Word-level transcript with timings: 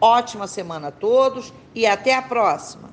Ótima 0.00 0.46
semana 0.46 0.88
a 0.88 0.92
todos 0.92 1.52
e 1.74 1.84
até 1.84 2.14
a 2.14 2.22
próxima! 2.22 2.88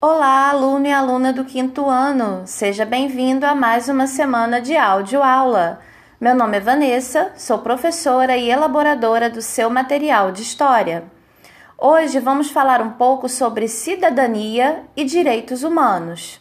Olá, 0.00 0.48
aluno 0.48 0.86
e 0.86 0.92
aluna 0.92 1.30
do 1.30 1.44
quinto 1.44 1.84
ano! 1.90 2.46
Seja 2.46 2.86
bem-vindo 2.86 3.44
a 3.44 3.54
mais 3.54 3.86
uma 3.86 4.06
semana 4.06 4.58
de 4.58 4.74
áudio 4.74 5.22
aula. 5.22 5.80
Meu 6.18 6.34
nome 6.34 6.56
é 6.56 6.60
Vanessa, 6.60 7.32
sou 7.36 7.58
professora 7.58 8.34
e 8.34 8.50
elaboradora 8.50 9.28
do 9.28 9.42
seu 9.42 9.68
material 9.68 10.32
de 10.32 10.40
história. 10.40 11.04
Hoje 11.76 12.18
vamos 12.18 12.50
falar 12.50 12.80
um 12.80 12.92
pouco 12.92 13.28
sobre 13.28 13.68
cidadania 13.68 14.84
e 14.96 15.04
direitos 15.04 15.62
humanos. 15.62 16.40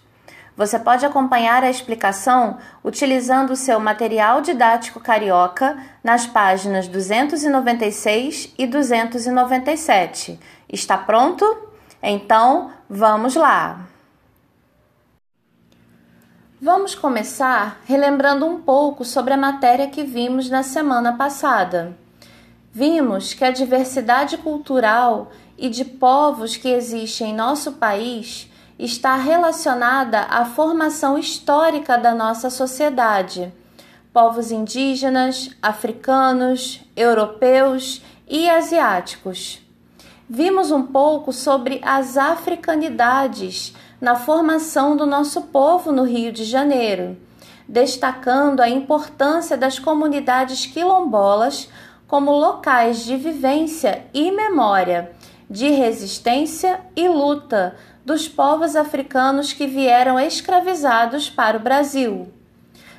Você 0.58 0.80
pode 0.80 1.06
acompanhar 1.06 1.64
a 1.64 1.70
explicação 1.70 2.58
utilizando 2.84 3.52
o 3.52 3.56
seu 3.56 3.80
material 3.80 4.42
didático 4.42 5.00
carioca 5.00 5.78
nas 6.04 6.26
páginas 6.26 6.88
296 6.88 8.56
e 8.58 8.66
297. 8.66 10.40
Está 10.68 10.98
pronto? 10.98 11.46
Então, 12.02 12.72
vamos 12.90 13.36
lá! 13.36 13.82
Vamos 16.60 16.96
começar 16.96 17.80
relembrando 17.86 18.44
um 18.48 18.60
pouco 18.60 19.06
sobre 19.06 19.36
a 19.36 19.38
matéria 19.38 19.88
que 19.88 20.04
vimos 20.04 20.50
na 20.50 20.64
semana 20.64 21.14
passada 21.14 21.96
vimos 22.78 23.34
que 23.34 23.44
a 23.44 23.50
diversidade 23.50 24.38
cultural 24.38 25.32
e 25.58 25.68
de 25.68 25.84
povos 25.84 26.56
que 26.56 26.68
existe 26.68 27.24
em 27.24 27.34
nosso 27.34 27.72
país 27.72 28.47
está 28.80 29.16
relacionada 29.16 30.22
à 30.22 30.46
formação 30.46 31.18
histórica 31.18 31.98
da 31.98 32.14
nossa 32.14 32.50
sociedade. 32.50 33.52
Povos 34.14 34.52
indígenas, 34.52 35.50
africanos, 35.62 36.82
europeus 36.96 38.02
e 38.28 38.50
asiáticos. 38.50 39.62
Vimos 40.30 40.72
um 40.72 40.84
pouco 40.84 41.32
sobre 41.32 41.80
as 41.84 42.18
africanidades 42.18 43.74
na 44.00 44.16
formação 44.16 44.96
do 44.96 45.06
nosso 45.06 45.44
povo 45.44 45.92
no 45.92 46.04
Rio 46.04 46.32
de 46.32 46.44
Janeiro, 46.44 47.18
destacando 47.68 48.62
a 48.62 48.70
importância 48.70 49.58
das 49.58 49.80
comunidades 49.80 50.66
quilombolas 50.66 51.70
como 52.08 52.32
locais 52.32 53.04
de 53.06 53.18
vivência 53.18 54.06
e 54.14 54.32
memória, 54.32 55.12
de 55.50 55.70
resistência 55.70 56.82
e 56.96 57.08
luta 57.08 57.76
dos 58.08 58.26
povos 58.26 58.78
africanos 58.78 59.52
que 59.52 59.68
vieram 59.68 60.18
escravizados 60.18 61.30
para 61.30 61.58
o 61.58 61.60
Brasil. 61.60 62.32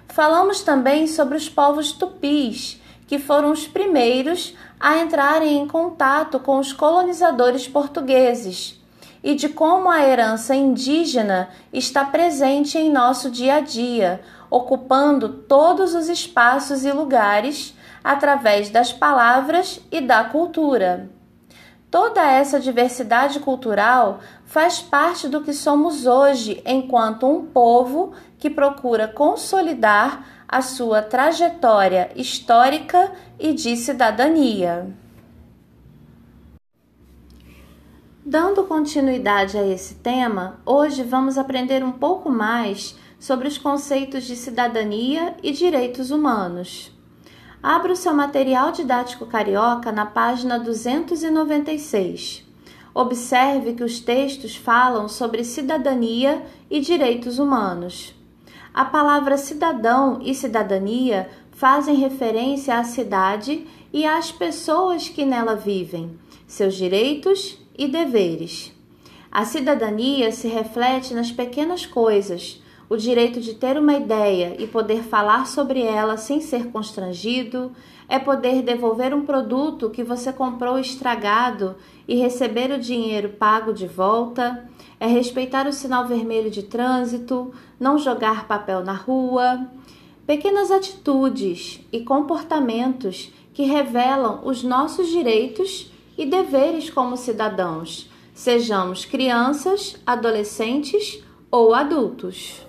Falamos 0.07 0.61
também 0.61 1.07
sobre 1.07 1.35
os 1.35 1.49
povos 1.49 1.93
tupis, 1.93 2.79
que 3.07 3.19
foram 3.19 3.51
os 3.51 3.67
primeiros 3.67 4.55
a 4.79 4.99
entrarem 4.99 5.57
em 5.57 5.67
contato 5.67 6.39
com 6.39 6.59
os 6.59 6.75
colonizadores 6.75 7.67
portugueses, 7.67 8.79
e 9.25 9.35
de 9.35 9.49
como 9.49 9.89
a 9.89 10.07
herança 10.07 10.55
indígena 10.55 11.49
está 11.73 12.05
presente 12.05 12.77
em 12.77 12.93
nosso 12.93 13.31
dia 13.31 13.55
a 13.55 13.61
dia, 13.61 14.21
ocupando 14.51 15.31
todos 15.31 15.95
os 15.95 16.11
espaços 16.11 16.85
e 16.85 16.93
lugares 16.93 17.75
através 18.05 18.69
das 18.69 18.93
palavras 18.93 19.81
e 19.91 20.03
da 20.03 20.25
cultura. 20.25 21.09
Toda 21.91 22.23
essa 22.23 22.61
diversidade 22.61 23.41
cultural 23.41 24.21
faz 24.45 24.79
parte 24.81 25.27
do 25.27 25.43
que 25.43 25.55
somos 25.55 26.05
hoje 26.07 26.63
enquanto 26.67 27.27
um 27.27 27.47
povo 27.47 28.13
que 28.39 28.51
procura 28.51 29.09
consolidar 29.09 30.45
a 30.47 30.61
sua 30.61 31.01
trajetória 31.01 32.11
histórica 32.15 33.13
e 33.39 33.55
de 33.55 33.75
cidadania. 33.75 34.95
Dando 38.23 38.65
continuidade 38.65 39.57
a 39.57 39.67
esse 39.67 39.95
tema, 39.95 40.61
hoje 40.67 41.03
vamos 41.03 41.39
aprender 41.39 41.83
um 41.83 41.93
pouco 41.93 42.29
mais 42.29 42.95
sobre 43.19 43.49
os 43.49 43.57
conceitos 43.57 44.25
de 44.25 44.37
cidadania 44.37 45.35
e 45.43 45.53
direitos 45.53 46.11
humanos. 46.11 46.98
Abra 47.63 47.93
o 47.93 47.97
seu 47.97 48.15
material 48.15 48.71
didático 48.71 49.27
carioca 49.27 49.91
na 49.91 50.07
página 50.07 50.61
296. 50.61 52.47
Observe 52.95 53.73
que 53.73 53.83
os 53.83 53.99
textos 53.99 54.55
falam 54.55 55.09
sobre 55.09 55.43
cidadania 55.43 56.47
e 56.71 56.79
direitos 56.79 57.41
humanos. 57.41 58.15
A 58.73 58.85
palavra 58.85 59.37
cidadão 59.37 60.21
e 60.23 60.37
cidadania 60.37 61.29
fazem 61.51 61.97
referência 61.97 62.79
à 62.79 62.85
cidade 62.85 63.67
e 63.93 64.07
às 64.07 64.31
pessoas 64.31 65.09
que 65.09 65.25
nela 65.25 65.57
vivem, 65.57 66.17
seus 66.47 66.77
direitos 66.77 67.59
e 67.77 67.89
deveres. 67.89 68.73
A 69.33 69.45
cidadania 69.45 70.31
se 70.31 70.47
reflete 70.47 71.13
nas 71.13 71.33
pequenas 71.33 71.85
coisas, 71.85 72.63
o 72.89 72.97
direito 72.97 73.41
de 73.41 73.55
ter 73.55 73.77
uma 73.77 73.95
ideia 73.95 74.57
e 74.59 74.67
poder 74.67 75.03
falar 75.03 75.47
sobre 75.47 75.83
ela 75.83 76.17
sem 76.17 76.41
ser 76.41 76.69
constrangido, 76.69 77.73
é 78.09 78.19
poder 78.19 78.63
devolver 78.63 79.13
um 79.13 79.27
produto 79.27 79.91
que 79.91 80.03
você 80.03 80.33
comprou 80.33 80.79
estragado 80.79 81.77
e 82.07 82.15
receber 82.15 82.71
o 82.71 82.81
dinheiro 82.81 83.31
pago 83.31 83.73
de 83.73 83.87
volta, 83.87 84.67
é 84.99 85.07
respeitar 85.07 85.67
o 85.67 85.73
sinal 85.73 86.07
vermelho 86.07 86.51
de 86.51 86.63
trânsito, 86.63 87.53
não 87.79 87.99
jogar 87.99 88.49
papel 88.49 88.83
na 88.83 88.95
rua. 88.95 89.67
Pequenas 90.27 90.71
atitudes 90.71 91.81
e 91.93 92.01
comportamentos 92.01 93.31
que 93.53 93.65
revelam 93.65 94.41
os 94.45 94.63
nossos 94.63 95.09
direitos 95.09 95.93
e 96.17 96.25
deveres 96.25 96.91
como 96.91 97.17
cidadãos, 97.17 98.11
sejamos 98.35 99.05
crianças, 99.05 99.97
adolescentes 100.07 101.23
ou 101.51 101.75
adultos. 101.75 102.68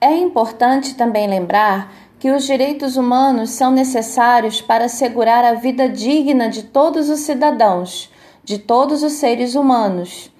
É 0.00 0.16
importante 0.16 0.94
também 0.94 1.28
lembrar 1.28 1.92
que 2.18 2.30
os 2.30 2.44
direitos 2.44 2.96
humanos 2.96 3.50
são 3.50 3.70
necessários 3.70 4.60
para 4.62 4.86
assegurar 4.86 5.44
a 5.44 5.52
vida 5.52 5.90
digna 5.90 6.48
de 6.48 6.62
todos 6.62 7.10
os 7.10 7.20
cidadãos, 7.20 8.10
de 8.42 8.56
todos 8.56 9.02
os 9.02 9.12
seres 9.12 9.54
humanos. 9.54 10.32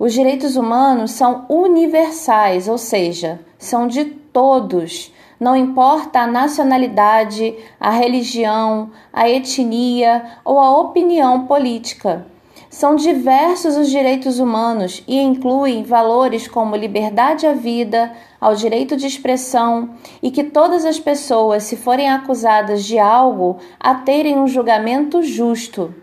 Os 0.00 0.12
direitos 0.12 0.56
humanos 0.56 1.12
são 1.12 1.46
universais, 1.48 2.66
ou 2.66 2.76
seja, 2.76 3.38
são 3.56 3.86
de 3.86 4.04
todos, 4.04 5.12
não 5.38 5.54
importa 5.54 6.20
a 6.20 6.26
nacionalidade, 6.26 7.54
a 7.78 7.90
religião, 7.90 8.90
a 9.12 9.28
etnia 9.28 10.24
ou 10.44 10.58
a 10.58 10.76
opinião 10.76 11.46
política. 11.46 12.26
São 12.74 12.96
diversos 12.96 13.76
os 13.76 13.88
direitos 13.88 14.40
humanos 14.40 15.00
e 15.06 15.16
incluem 15.20 15.84
valores 15.84 16.48
como 16.48 16.74
liberdade 16.74 17.46
à 17.46 17.52
vida, 17.52 18.12
ao 18.40 18.56
direito 18.56 18.96
de 18.96 19.06
expressão 19.06 19.90
e 20.20 20.28
que 20.28 20.42
todas 20.42 20.84
as 20.84 20.98
pessoas, 20.98 21.62
se 21.62 21.76
forem 21.76 22.10
acusadas 22.10 22.84
de 22.84 22.98
algo, 22.98 23.58
a 23.78 23.94
terem 23.94 24.40
um 24.40 24.48
julgamento 24.48 25.22
justo. 25.22 25.94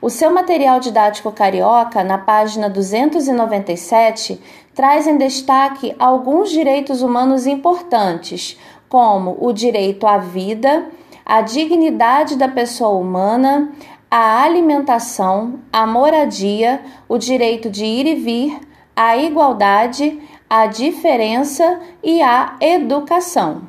O 0.00 0.08
seu 0.08 0.32
material 0.32 0.80
didático 0.80 1.30
carioca, 1.30 2.02
na 2.02 2.16
página 2.16 2.70
297, 2.70 4.40
traz 4.74 5.06
em 5.06 5.18
destaque 5.18 5.94
alguns 5.98 6.48
direitos 6.48 7.02
humanos 7.02 7.46
importantes, 7.46 8.58
como 8.88 9.36
o 9.38 9.52
direito 9.52 10.06
à 10.06 10.16
vida, 10.16 10.86
a 11.24 11.40
dignidade 11.40 12.36
da 12.36 12.48
pessoa 12.48 12.98
humana, 12.98 13.72
a 14.16 14.44
alimentação, 14.44 15.58
a 15.72 15.84
moradia, 15.84 16.80
o 17.08 17.18
direito 17.18 17.68
de 17.68 17.84
ir 17.84 18.06
e 18.06 18.14
vir, 18.14 18.60
a 18.94 19.16
igualdade, 19.16 20.20
a 20.48 20.68
diferença 20.68 21.80
e 22.00 22.22
a 22.22 22.56
educação. 22.60 23.66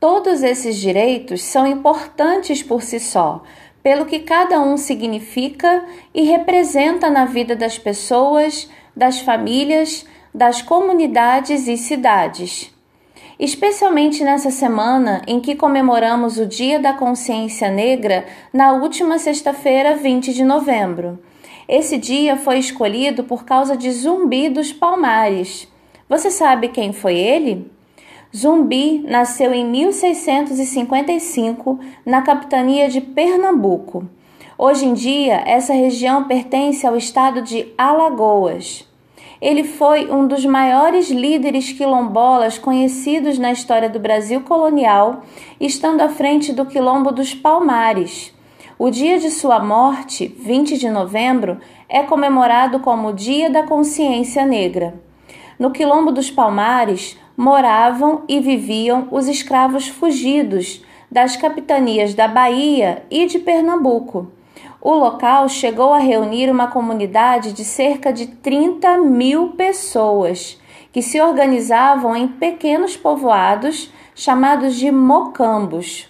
Todos 0.00 0.42
esses 0.42 0.76
direitos 0.76 1.40
são 1.44 1.64
importantes 1.68 2.64
por 2.64 2.82
si 2.82 2.98
só, 2.98 3.44
pelo 3.80 4.06
que 4.06 4.18
cada 4.18 4.60
um 4.60 4.76
significa 4.76 5.86
e 6.12 6.22
representa 6.22 7.08
na 7.08 7.26
vida 7.26 7.54
das 7.54 7.78
pessoas, 7.78 8.68
das 8.96 9.20
famílias, 9.20 10.04
das 10.34 10.62
comunidades 10.62 11.68
e 11.68 11.76
cidades. 11.76 12.75
Especialmente 13.38 14.24
nessa 14.24 14.50
semana 14.50 15.20
em 15.26 15.40
que 15.40 15.54
comemoramos 15.54 16.38
o 16.38 16.46
Dia 16.46 16.80
da 16.80 16.94
Consciência 16.94 17.70
Negra, 17.70 18.24
na 18.50 18.72
última 18.72 19.18
sexta-feira, 19.18 19.94
20 19.94 20.32
de 20.32 20.42
novembro. 20.42 21.18
Esse 21.68 21.98
dia 21.98 22.36
foi 22.36 22.58
escolhido 22.58 23.24
por 23.24 23.44
causa 23.44 23.76
de 23.76 23.90
Zumbi 23.90 24.48
dos 24.48 24.72
Palmares. 24.72 25.68
Você 26.08 26.30
sabe 26.30 26.68
quem 26.68 26.94
foi 26.94 27.18
ele? 27.18 27.70
Zumbi 28.34 29.04
nasceu 29.06 29.52
em 29.52 29.66
1655 29.66 31.78
na 32.06 32.22
capitania 32.22 32.88
de 32.88 33.02
Pernambuco. 33.02 34.08
Hoje 34.56 34.86
em 34.86 34.94
dia, 34.94 35.42
essa 35.46 35.74
região 35.74 36.24
pertence 36.24 36.86
ao 36.86 36.96
estado 36.96 37.42
de 37.42 37.70
Alagoas. 37.76 38.85
Ele 39.40 39.64
foi 39.64 40.10
um 40.10 40.26
dos 40.26 40.44
maiores 40.44 41.10
líderes 41.10 41.72
quilombolas 41.72 42.58
conhecidos 42.58 43.38
na 43.38 43.52
história 43.52 43.88
do 43.88 43.98
Brasil 43.98 44.40
colonial, 44.40 45.22
estando 45.60 46.00
à 46.00 46.08
frente 46.08 46.52
do 46.52 46.64
Quilombo 46.64 47.12
dos 47.12 47.34
Palmares. 47.34 48.34
O 48.78 48.90
dia 48.90 49.18
de 49.18 49.30
sua 49.30 49.58
morte, 49.58 50.26
20 50.26 50.78
de 50.78 50.90
novembro, 50.90 51.58
é 51.88 52.02
comemorado 52.02 52.80
como 52.80 53.12
Dia 53.12 53.48
da 53.48 53.62
Consciência 53.62 54.44
Negra. 54.44 55.00
No 55.58 55.70
Quilombo 55.70 56.12
dos 56.12 56.30
Palmares, 56.30 57.18
moravam 57.36 58.22
e 58.28 58.40
viviam 58.40 59.08
os 59.10 59.28
escravos 59.28 59.88
fugidos 59.88 60.82
das 61.10 61.36
capitanias 61.36 62.14
da 62.14 62.26
Bahia 62.26 63.04
e 63.10 63.26
de 63.26 63.38
Pernambuco. 63.38 64.30
O 64.88 64.94
local 64.94 65.48
chegou 65.48 65.92
a 65.92 65.98
reunir 65.98 66.48
uma 66.48 66.68
comunidade 66.68 67.52
de 67.52 67.64
cerca 67.64 68.12
de 68.12 68.28
30 68.28 68.98
mil 68.98 69.48
pessoas, 69.48 70.60
que 70.92 71.02
se 71.02 71.20
organizavam 71.20 72.14
em 72.14 72.28
pequenos 72.28 72.96
povoados 72.96 73.90
chamados 74.14 74.76
de 74.76 74.92
mocambos. 74.92 76.06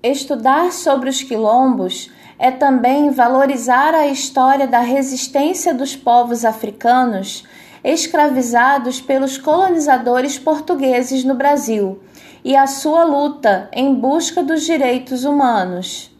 Estudar 0.00 0.70
sobre 0.70 1.10
os 1.10 1.20
quilombos 1.20 2.08
é 2.38 2.52
também 2.52 3.10
valorizar 3.10 3.96
a 3.96 4.06
história 4.06 4.68
da 4.68 4.78
resistência 4.78 5.74
dos 5.74 5.96
povos 5.96 6.44
africanos 6.44 7.42
escravizados 7.82 9.00
pelos 9.00 9.36
colonizadores 9.36 10.38
portugueses 10.38 11.24
no 11.24 11.34
Brasil 11.34 12.00
e 12.44 12.54
a 12.54 12.68
sua 12.68 13.02
luta 13.02 13.68
em 13.72 13.92
busca 13.92 14.40
dos 14.40 14.64
direitos 14.64 15.24
humanos. 15.24 16.16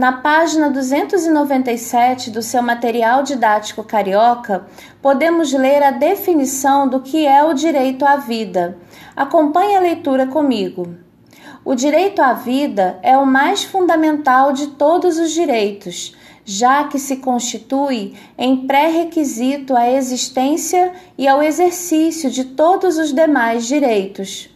Na 0.00 0.12
página 0.12 0.70
297 0.70 2.30
do 2.30 2.40
seu 2.40 2.62
material 2.62 3.22
didático 3.22 3.84
carioca, 3.84 4.66
podemos 5.02 5.52
ler 5.52 5.82
a 5.82 5.90
definição 5.90 6.88
do 6.88 7.00
que 7.00 7.26
é 7.26 7.44
o 7.44 7.52
direito 7.52 8.06
à 8.06 8.16
vida. 8.16 8.78
Acompanhe 9.14 9.76
a 9.76 9.80
leitura 9.80 10.26
comigo. 10.26 10.94
O 11.62 11.74
direito 11.74 12.22
à 12.22 12.32
vida 12.32 12.98
é 13.02 13.18
o 13.18 13.26
mais 13.26 13.62
fundamental 13.62 14.54
de 14.54 14.68
todos 14.68 15.18
os 15.18 15.32
direitos 15.32 16.16
já 16.46 16.84
que 16.84 16.98
se 16.98 17.18
constitui 17.18 18.14
em 18.38 18.66
pré-requisito 18.66 19.76
à 19.76 19.90
existência 19.90 20.94
e 21.18 21.28
ao 21.28 21.42
exercício 21.42 22.30
de 22.30 22.44
todos 22.44 22.96
os 22.96 23.12
demais 23.12 23.66
direitos. 23.66 24.48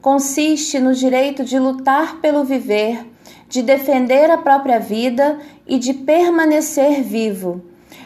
Consiste 0.00 0.78
no 0.78 0.94
direito 0.94 1.42
de 1.42 1.58
lutar 1.58 2.20
pelo 2.20 2.44
viver, 2.44 3.04
de 3.48 3.62
defender 3.62 4.30
a 4.30 4.38
própria 4.38 4.78
vida 4.78 5.38
e 5.66 5.78
de 5.78 5.94
permanecer 5.94 7.02
vivo. 7.02 7.62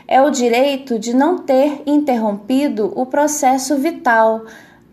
É 0.06 0.20
o 0.22 0.30
direito 0.30 0.98
de 0.98 1.14
não 1.14 1.38
ter 1.38 1.82
interrompido 1.86 2.92
o 2.96 3.06
processo 3.06 3.76
vital, 3.76 4.44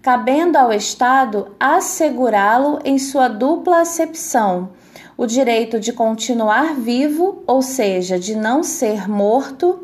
cabendo 0.01 0.57
ao 0.57 0.73
Estado 0.73 1.55
assegurá-lo 1.59 2.79
em 2.83 2.99
sua 2.99 3.27
dupla 3.27 3.81
acepção 3.81 4.69
o 5.17 5.25
direito 5.25 5.79
de 5.79 5.93
continuar 5.93 6.75
vivo, 6.75 7.43
ou 7.47 7.61
seja, 7.61 8.19
de 8.19 8.35
não 8.35 8.63
ser 8.63 9.09
morto, 9.09 9.79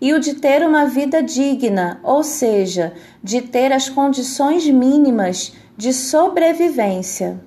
e 0.00 0.12
o 0.12 0.20
de 0.20 0.34
ter 0.34 0.66
uma 0.66 0.84
vida 0.84 1.22
digna, 1.22 1.98
ou 2.02 2.22
seja, 2.22 2.92
de 3.22 3.40
ter 3.40 3.72
as 3.72 3.88
condições 3.88 4.68
mínimas 4.68 5.54
de 5.76 5.92
sobrevivência. 5.92 7.40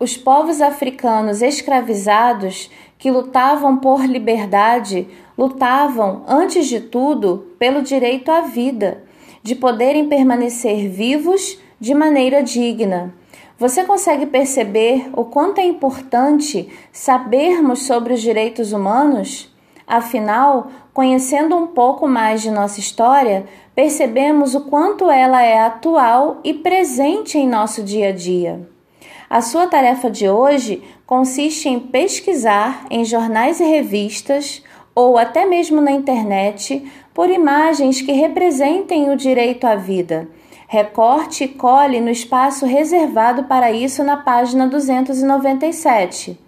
Os 0.00 0.16
povos 0.16 0.62
africanos 0.62 1.42
escravizados 1.42 2.70
que 2.96 3.10
lutavam 3.10 3.78
por 3.78 4.04
liberdade 4.06 5.08
lutavam, 5.36 6.22
antes 6.28 6.68
de 6.68 6.78
tudo, 6.78 7.48
pelo 7.58 7.82
direito 7.82 8.30
à 8.30 8.42
vida, 8.42 9.02
de 9.42 9.56
poderem 9.56 10.08
permanecer 10.08 10.88
vivos 10.88 11.58
de 11.80 11.94
maneira 11.94 12.44
digna. 12.44 13.12
Você 13.58 13.82
consegue 13.82 14.26
perceber 14.26 15.10
o 15.14 15.24
quanto 15.24 15.60
é 15.60 15.64
importante 15.64 16.68
sabermos 16.92 17.82
sobre 17.82 18.14
os 18.14 18.20
direitos 18.20 18.72
humanos? 18.72 19.52
Afinal, 19.84 20.70
conhecendo 20.94 21.56
um 21.56 21.66
pouco 21.66 22.06
mais 22.06 22.40
de 22.40 22.52
nossa 22.52 22.78
história, 22.78 23.46
percebemos 23.74 24.54
o 24.54 24.60
quanto 24.60 25.10
ela 25.10 25.42
é 25.42 25.58
atual 25.58 26.38
e 26.44 26.54
presente 26.54 27.36
em 27.36 27.48
nosso 27.48 27.82
dia 27.82 28.10
a 28.10 28.12
dia. 28.12 28.77
A 29.28 29.40
sua 29.40 29.66
tarefa 29.66 30.10
de 30.10 30.28
hoje 30.28 30.82
consiste 31.06 31.68
em 31.68 31.78
pesquisar 31.78 32.86
em 32.90 33.04
jornais 33.04 33.60
e 33.60 33.64
revistas 33.64 34.62
ou 34.94 35.16
até 35.18 35.44
mesmo 35.44 35.80
na 35.80 35.92
internet 35.92 36.90
por 37.14 37.30
imagens 37.30 38.00
que 38.00 38.12
representem 38.12 39.10
o 39.10 39.16
direito 39.16 39.66
à 39.66 39.74
vida 39.74 40.28
Recorte 40.70 41.44
e 41.44 41.48
cole 41.48 41.98
no 41.98 42.10
espaço 42.10 42.66
reservado 42.66 43.44
para 43.44 43.72
isso 43.72 44.04
na 44.04 44.18
página 44.18 44.66
297. 44.66 46.38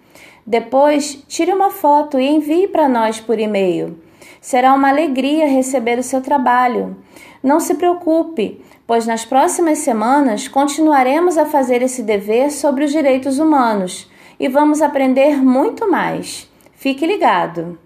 Depois, 0.45 1.23
tire 1.27 1.51
uma 1.51 1.71
foto 1.71 2.19
e 2.19 2.27
envie 2.27 2.67
para 2.67 2.87
nós 2.87 3.19
por 3.19 3.39
e-mail. 3.39 3.97
Será 4.39 4.75
uma 4.75 4.89
alegria 4.89 5.47
receber 5.47 5.97
o 5.97 6.03
seu 6.03 6.21
trabalho. 6.21 6.97
Não 7.41 7.59
se 7.59 7.73
preocupe, 7.73 8.61
pois 8.91 9.07
nas 9.07 9.23
próximas 9.23 9.77
semanas 9.77 10.49
continuaremos 10.49 11.37
a 11.37 11.45
fazer 11.45 11.81
esse 11.81 12.03
dever 12.03 12.51
sobre 12.51 12.83
os 12.83 12.91
direitos 12.91 13.39
humanos 13.39 14.11
e 14.37 14.49
vamos 14.49 14.81
aprender 14.81 15.41
muito 15.41 15.89
mais. 15.89 16.51
Fique 16.73 17.07
ligado! 17.07 17.79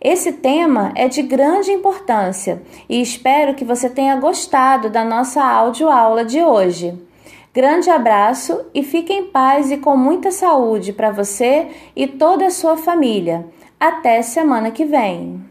Esse 0.00 0.34
tema 0.34 0.92
é 0.94 1.08
de 1.08 1.20
grande 1.20 1.72
importância 1.72 2.62
e 2.88 3.02
espero 3.02 3.56
que 3.56 3.64
você 3.64 3.90
tenha 3.90 4.14
gostado 4.20 4.88
da 4.88 5.04
nossa 5.04 5.42
audioaula 5.42 6.24
de 6.24 6.40
hoje. 6.40 6.96
Grande 7.52 7.90
abraço 7.90 8.66
e 8.72 8.84
fique 8.84 9.12
em 9.12 9.26
paz 9.32 9.72
e 9.72 9.78
com 9.78 9.96
muita 9.96 10.30
saúde 10.30 10.92
para 10.92 11.10
você 11.10 11.66
e 11.96 12.06
toda 12.06 12.46
a 12.46 12.50
sua 12.50 12.76
família. 12.76 13.48
Até 13.80 14.22
semana 14.22 14.70
que 14.70 14.84
vem! 14.84 15.44